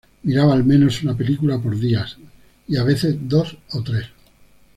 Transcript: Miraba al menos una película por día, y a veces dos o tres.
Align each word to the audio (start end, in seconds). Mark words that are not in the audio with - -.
Miraba 0.23 0.53
al 0.55 0.63
menos 0.63 1.03
una 1.03 1.15
película 1.15 1.59
por 1.61 1.77
día, 1.79 2.07
y 2.67 2.75
a 2.75 2.83
veces 2.83 3.17
dos 3.21 3.55
o 3.73 3.83
tres. 3.83 4.07